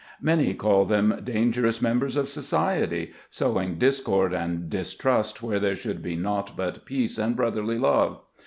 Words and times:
Many 0.19 0.55
call 0.55 0.85
them 0.85 1.21
dangerous 1.23 1.79
members 1.79 2.15
of 2.15 2.27
society, 2.27 3.13
sowing 3.29 3.77
discord 3.77 4.33
and 4.33 4.67
distrust 4.67 5.43
where 5.43 5.59
there 5.59 5.75
should 5.75 6.01
be 6.01 6.15
nought 6.15 6.57
but 6.57 6.85
peace 6.85 7.19
and 7.19 7.35
broth 7.35 7.53
erly 7.53 7.79
love. 7.79 8.19